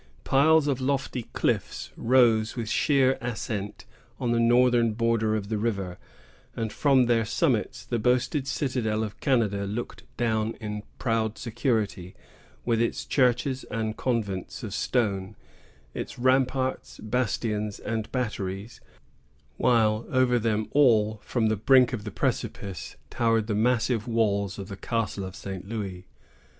[0.23, 3.85] Piles of lofty cliffs rose with sheer ascent
[4.19, 5.99] on the northern border of the river;
[6.55, 12.15] and from their summits the boasted citadel of Canada looked down in proud security,
[12.65, 15.35] with its churches and convents of stone,
[15.93, 18.81] its ramparts, bastions, and batteries;
[19.57, 24.67] while over them all, from the brink of the precipice, towered the massive walls of
[24.67, 25.69] the Castle of St.
[25.69, 26.07] Louis.